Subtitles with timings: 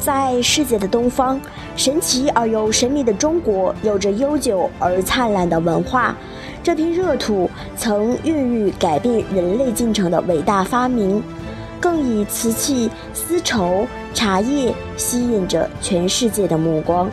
[0.00, 1.38] 在世界的东方，
[1.76, 6.16] 神奇而又神秘的中国，有着悠久而灿烂的文化。
[6.62, 11.22] 这片热土曾孕育改变人类进程的伟大发明，
[11.78, 17.10] 更以瓷器、丝绸、茶叶吸引着全世界的目光。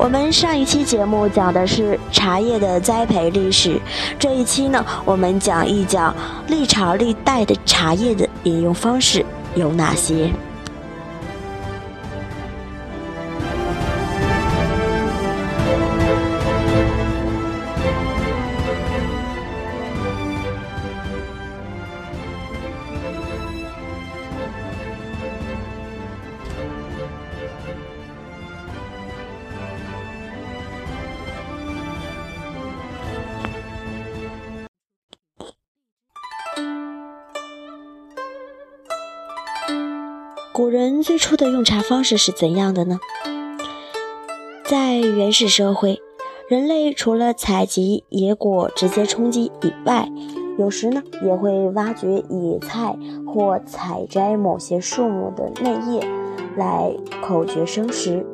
[0.00, 3.80] 我们上一期节目讲的是茶叶的栽培历史，
[4.16, 6.14] 这一期呢，我们讲一讲
[6.46, 10.30] 历朝历代的茶叶的饮用方式有哪些。
[40.58, 42.98] 古人最初的用茶方式是怎样的呢？
[44.64, 46.00] 在原始社会，
[46.48, 50.10] 人类除了采集野果直接充饥以外，
[50.58, 56.04] 有时呢也会挖掘野菜或采摘某些树木的嫩叶
[56.56, 56.92] 来
[57.22, 58.26] 口诀生食，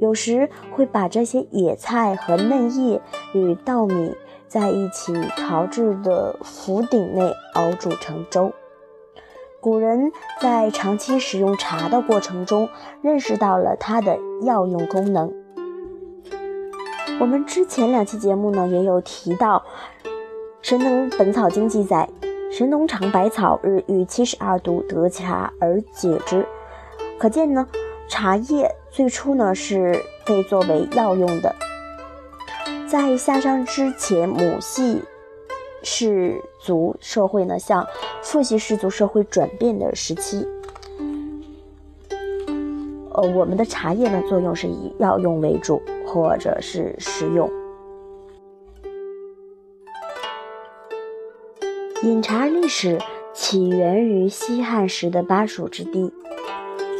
[0.00, 3.02] 有时会把这些野菜和嫩叶
[3.34, 4.14] 与稻米
[4.48, 8.50] 在一起陶制的釜鼎内熬煮成粥。
[9.60, 12.66] 古人在长期使用茶的过程中，
[13.02, 15.30] 认识到了它的药用功能。
[17.20, 19.62] 我们之前两期节目呢，也有提到，
[20.62, 22.08] 《神农本草经》记载，
[22.50, 26.46] 神农尝百草，日遇七十二毒，得茶而解之。
[27.18, 27.68] 可见呢，
[28.08, 31.54] 茶叶最初呢是被作为药用的。
[32.88, 35.02] 在夏商之前，母系。
[35.82, 37.86] 是族社会呢，向
[38.22, 40.46] 父系氏族社会转变的时期。
[43.12, 47.50] 呃，我们的茶叶呢，作用是以药用为主，或者是食用。
[52.02, 52.98] 饮茶历史
[53.34, 56.12] 起源于西汉时的巴蜀之地。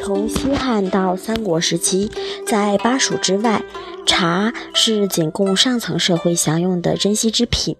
[0.03, 2.11] 从西汉到三国时期，
[2.47, 3.63] 在巴蜀之外，
[4.05, 7.77] 茶是仅供上层社会享用的珍稀之品。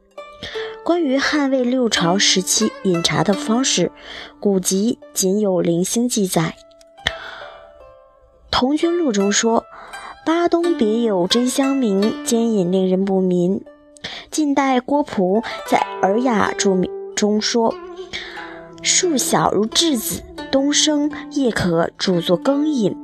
[0.91, 3.93] 关于汉魏六朝时期饮茶的方式，
[4.41, 6.57] 古籍仅有零星记载。
[8.51, 9.65] 《同君录》中说
[10.27, 13.61] ：“巴东别有真香茗，兼饮令人不眠。”
[14.33, 16.77] 近代郭璞在《尔雅》注
[17.15, 17.73] 中说
[18.83, 22.97] ：“树小如稚子，冬生叶可煮作羹饮。”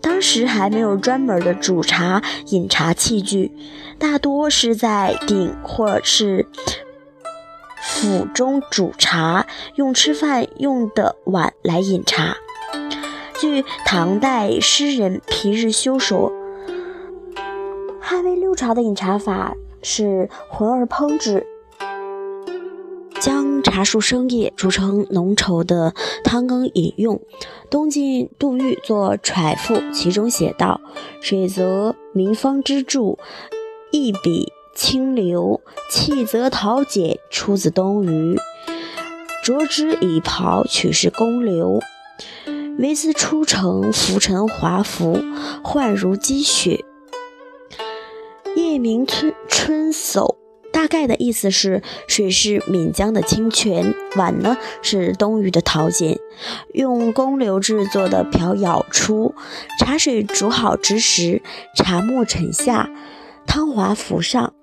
[0.00, 3.50] 当时还没有专门的煮茶饮茶器具，
[3.98, 6.46] 大多是在鼎或是。
[7.98, 9.44] 府中煮茶，
[9.74, 12.36] 用吃饭用的碗来饮茶。
[13.40, 16.32] 据唐代诗人皮日休说，
[18.00, 21.44] 汉魏六朝的饮茶法是浑而烹之，
[23.18, 25.92] 将茶树生叶煮成浓稠的
[26.22, 27.20] 汤羹饮用。
[27.68, 30.80] 东晋杜预作《揣赋》，其中写道
[31.20, 33.18] ：“水则民方之助，
[33.90, 38.36] 一笔。”清流，气则陶简，出自东隅。
[39.42, 41.80] 着之以袍，取是公流。
[42.78, 45.20] 梅子出城，浮沉华服，
[45.64, 46.84] 幻如积雪。
[48.54, 50.36] 夜明春春叟，
[50.72, 56.20] 大概的意思是：水是岷江的清泉，碗呢是东隅的陶简，
[56.72, 59.34] 用公流制作的瓢舀出，
[59.80, 61.42] 茶水煮好之时，
[61.74, 62.88] 茶沫沉下，
[63.44, 64.54] 汤华浮上。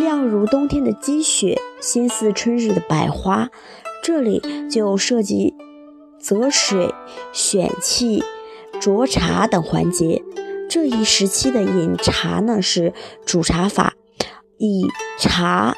[0.00, 3.50] 亮如冬天的积雪，心似春日的百花。
[4.02, 5.54] 这里就涉及
[6.18, 6.94] 择水、
[7.34, 8.24] 选器、
[8.80, 10.22] 酌茶等环节。
[10.70, 12.94] 这一时期的饮茶呢，是
[13.26, 13.92] 煮茶法，
[14.56, 14.88] 以
[15.18, 15.76] 茶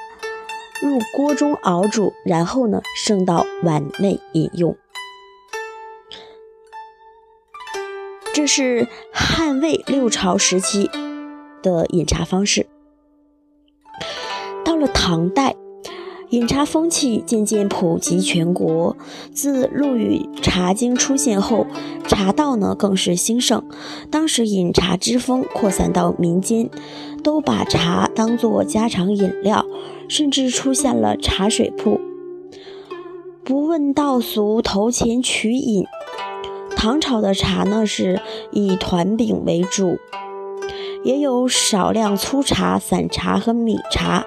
[0.80, 4.76] 入锅中熬煮，然后呢盛到碗内饮用。
[8.32, 10.88] 这是汉魏六朝时期
[11.60, 12.68] 的饮茶方式。
[14.86, 15.54] 唐代，
[16.30, 18.96] 饮茶风气渐渐普及全国。
[19.32, 21.66] 自陆羽《茶经》出现后，
[22.06, 23.62] 茶道呢更是兴盛。
[24.10, 26.70] 当时饮茶之风扩散到民间，
[27.22, 29.66] 都把茶当作家常饮料，
[30.08, 32.00] 甚至出现了茶水铺，
[33.44, 35.84] 不问道俗，投钱取饮。
[36.74, 38.20] 唐朝的茶呢是
[38.50, 39.98] 以团饼为主，
[41.04, 44.24] 也有少量粗茶、散茶和米茶。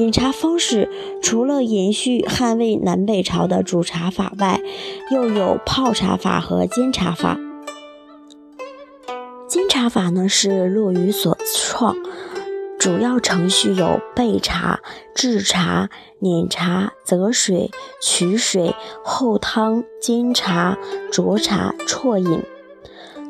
[0.00, 0.88] 饮茶方式
[1.22, 4.58] 除了延续汉魏南北朝的煮茶法外，
[5.10, 7.38] 又有泡茶法和煎茶法。
[9.46, 11.94] 煎茶法呢是陆羽所创。
[12.78, 14.80] 主要程序有备茶、
[15.14, 17.70] 制茶、碾茶、择水、
[18.00, 18.74] 取水、
[19.04, 20.78] 后汤、煎茶、
[21.12, 22.42] 酌茶、啜饮。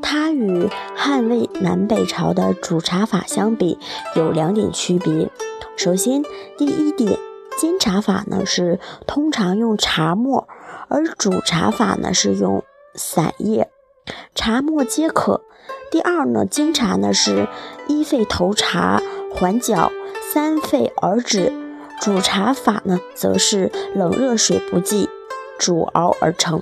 [0.02, 3.78] 它与汉魏南北朝的煮茶法相比，
[4.16, 5.30] 有两点区别。
[5.76, 6.22] 首先，
[6.58, 7.18] 第一点，
[7.58, 10.48] 煎茶法呢是通常用茶末，
[10.88, 12.64] 而煮茶法呢是用
[12.94, 13.70] 散叶，
[14.34, 15.42] 茶末皆可。
[15.90, 17.48] 第二呢，煎茶呢是
[17.88, 19.00] 一沸投茶。
[19.32, 19.92] 缓搅
[20.32, 21.52] 三沸而止，
[22.00, 25.08] 煮茶法呢，则是冷热水不计，
[25.56, 26.60] 煮熬而成。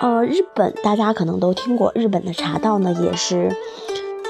[0.00, 3.54] 呃，日本大家可能都听过，日本的茶道呢也是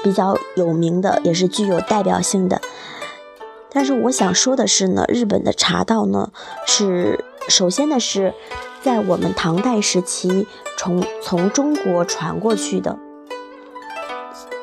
[0.03, 2.59] 比较有名的，也是具有代表性的。
[3.71, 6.31] 但是我想说的是呢，日本的茶道呢
[6.65, 8.33] 是首先呢是
[8.81, 12.97] 在我们唐代时期从从中国传过去的，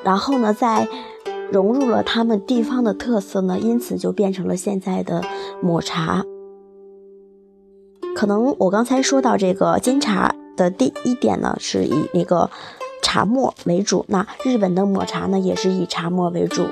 [0.04, 0.88] 然后呢在。
[1.52, 5.22] 融入了他们地方的特色呢，因此就变成了现在的
[5.62, 6.24] 抹茶。
[8.16, 12.50] 可能我刚才说到这个煎茶的第一点呢，是以那个
[13.02, 14.06] 茶末为主。
[14.08, 16.66] 那日本的抹茶呢，也是以茶末为主。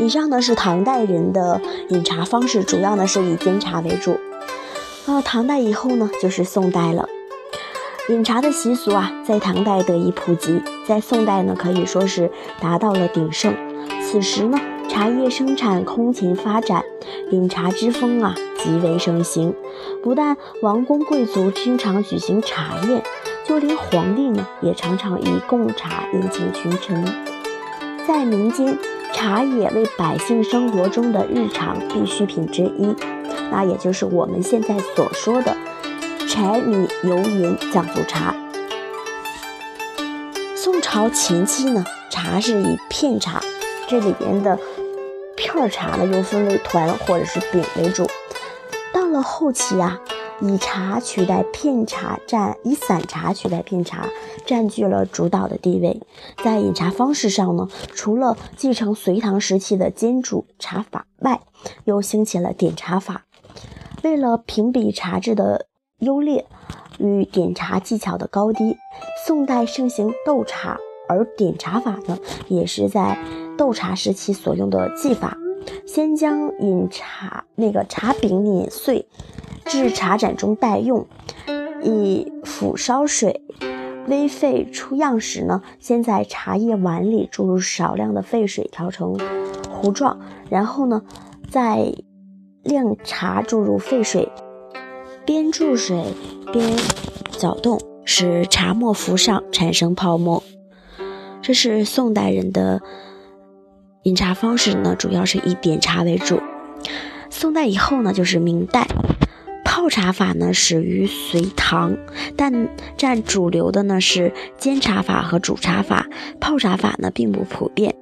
[0.00, 1.60] 以上呢是唐代人的
[1.90, 4.18] 饮茶方式，主要呢是以煎茶为主。
[5.06, 7.08] 啊，唐代以后呢，就是宋代了。
[8.08, 13.54] 饮茶的习俗啊，在唐代得以普及，在宋代呢，可以说是达到了鼎盛。
[14.02, 14.58] 此时呢，
[14.96, 16.82] 茶叶生产空前发展，
[17.30, 19.54] 饮茶之风啊极为盛行。
[20.02, 23.02] 不但王公贵族经常举行茶宴，
[23.44, 27.04] 就连皇帝呢，也常常以贡茶宴请群臣。
[28.08, 28.78] 在民间，
[29.12, 32.96] 茶也为百姓生活中的日常必需品之一，
[33.52, 35.54] 那也就是我们现在所说的。
[36.26, 38.34] 柴米油盐酱醋茶。
[40.54, 43.42] 宋朝前期呢，茶是以片茶，
[43.86, 44.58] 这里边的
[45.36, 48.06] 片茶呢又分为团或者是饼为主。
[48.92, 50.00] 到了后期啊，
[50.40, 54.08] 以茶取代片茶，占以散茶取代片茶，
[54.44, 56.00] 占据了主导的地位。
[56.42, 61.40] 在饮茶方式上呢，除了继承隋唐时期的煎煮茶法外，
[61.84, 63.26] 又兴起了点茶法。
[64.02, 65.66] 为了评比茶质的。
[66.00, 66.44] 优劣
[66.98, 68.76] 与点茶技巧的高低，
[69.26, 70.76] 宋代盛行斗茶，
[71.08, 72.18] 而点茶法呢，
[72.48, 73.16] 也是在
[73.56, 75.36] 斗茶时期所用的技法。
[75.84, 79.08] 先将饮茶那个茶饼碾碎，
[79.64, 81.06] 至茶盏中待用，
[81.82, 83.42] 以釜烧水，
[84.06, 89.18] 微沸出样时呢，先在茶叶碗里注入少量的沸水，调成
[89.70, 91.02] 糊状，然后呢，
[91.50, 91.92] 再
[92.62, 94.30] 晾茶注入沸水。
[95.24, 96.04] 边注水
[96.52, 96.76] 边
[97.30, 100.44] 搅动，使茶沫浮上，产生泡沫。
[101.42, 102.80] 这是宋代人的
[104.06, 106.40] 饮茶方式呢，主要是以点茶为主。
[107.28, 108.86] 宋代以后呢，就是明代，
[109.64, 111.96] 泡茶法呢始于隋唐，
[112.36, 116.06] 但占主流的呢是煎茶法和煮茶法，
[116.40, 117.96] 泡茶法呢并不普遍。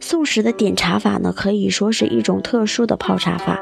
[0.00, 3.60] 宋时的点茶法呢，可以说是一种特殊的泡茶法。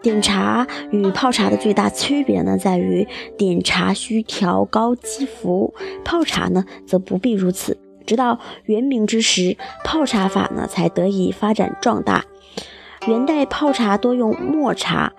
[0.00, 5.74] 点茶与泡茶的最大区别呢，在于点茶需调高积浮，
[6.04, 7.76] 泡茶呢则不必如此。
[8.08, 12.24] 直到元明之时，泡茶法呢才得以发展壮大。
[13.06, 15.12] 元代泡茶多用末茶，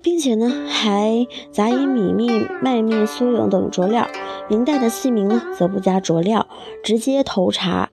[0.00, 4.08] 并且呢还杂以米面、麦面、酥油等佐料。
[4.48, 6.48] 明代的器皿呢则不加佐料，
[6.82, 7.90] 直接投茶，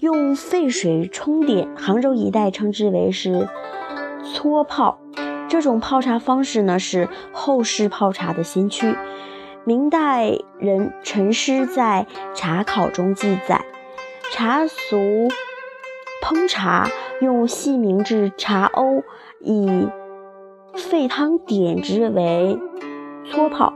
[0.00, 1.74] 用沸水冲点。
[1.74, 3.48] 杭州一带称之为是。
[4.34, 4.98] 搓泡
[5.48, 8.94] 这种泡茶方式呢，是后世泡茶的先驱。
[9.64, 13.64] 明代人陈师在《茶考》中记载，
[14.32, 15.28] 茶俗
[16.22, 16.88] 烹茶
[17.20, 19.02] 用细明制茶瓯，
[19.40, 19.88] 以
[20.74, 22.58] 沸汤点之为
[23.30, 23.74] 搓泡。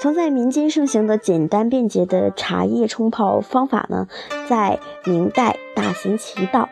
[0.00, 4.08] 曾在民间盛行的简单便捷的茶叶冲泡方法呢，
[4.48, 6.70] 在明代大行其道。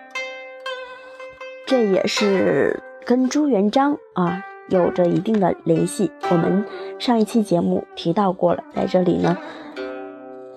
[1.66, 6.12] 这也是跟朱元璋啊有着一定的联系。
[6.30, 6.66] 我们
[6.98, 9.38] 上一期节目提到过了，在这里呢，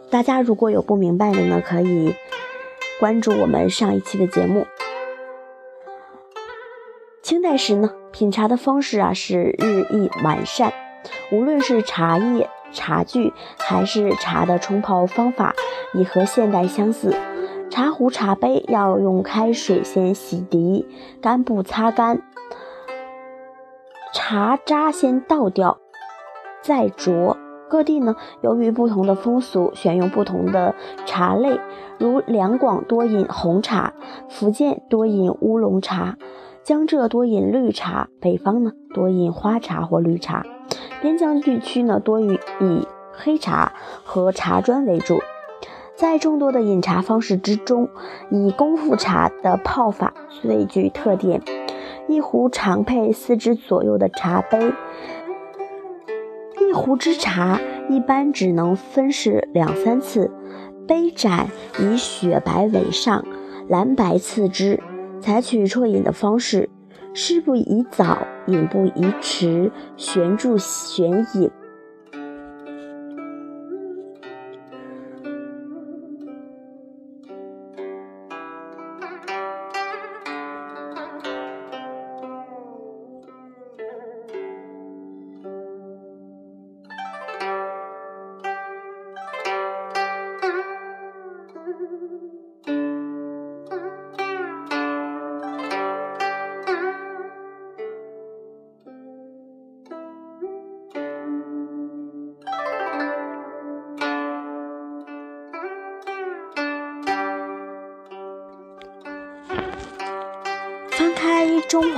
[0.10, 2.14] 大家如果有不明白的呢，可以
[3.00, 4.68] 关注我们上一期的节目。
[7.22, 10.74] 清代时呢，品茶的方式啊是日益完善，
[11.32, 15.56] 无论是茶叶、茶具，还是茶的冲泡方法，
[15.94, 17.16] 已和现代相似。
[17.70, 20.86] 茶壶、茶杯要用开水先洗涤，
[21.22, 22.22] 干布擦干，
[24.14, 25.78] 茶渣先倒掉，
[26.62, 27.38] 再酌。
[27.70, 30.76] 各地呢，由于不同的风俗，选用不同的
[31.06, 31.62] 茶类，
[31.98, 33.94] 如两广多饮红茶，
[34.28, 36.18] 福建多饮乌龙茶，
[36.64, 40.46] 江浙多饮绿茶，北方呢多饮花茶或绿茶，
[41.02, 43.72] 边疆地区呢多以以黑茶
[44.04, 45.20] 和茶砖为主。
[45.96, 47.88] 在众多的饮茶方式之中，
[48.30, 51.42] 以功夫茶的泡法最具特点。
[52.12, 54.74] 一壶常配四只左右的茶杯，
[56.70, 57.58] 一壶之茶
[57.90, 60.30] 一般只能分饰两三次。
[60.86, 61.48] 杯盏
[61.80, 63.24] 以雪白为上，
[63.70, 64.82] 蓝白次之，
[65.22, 66.70] 采取啜饮的方式，
[67.14, 71.50] 湿不宜早，饮不宜迟，悬注悬饮。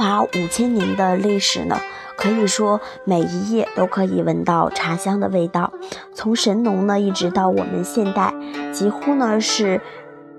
[0.03, 1.79] 开中华五千年的历史呢，
[2.17, 5.71] 可以说每一页都可以闻到茶香的味道。
[6.13, 8.33] 从神农呢，一直到我们现代，
[8.73, 9.79] 几乎呢是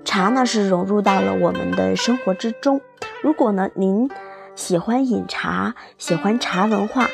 [0.03, 2.79] 茶呢是融入到了我们的生活之中。
[3.23, 4.07] 如果呢您
[4.53, 7.07] 喜欢饮茶，喜欢茶文化，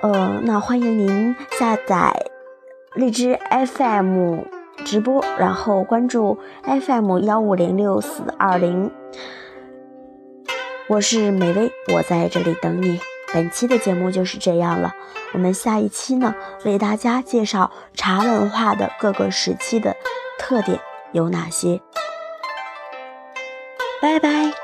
[0.00, 2.14] 呃，那欢迎您下载
[2.94, 4.42] 荔枝 FM
[4.84, 8.92] 直播，然后关注 FM 幺五零六四二零。
[10.86, 13.00] 我是美薇，我在这里等你。
[13.32, 14.92] 本期的节目就是这样了，
[15.32, 19.96] 我们下一期呢，为大家介绍茶文化的各个时期的
[20.38, 20.78] 特点
[21.12, 21.80] 有哪些。
[24.02, 24.63] 拜拜。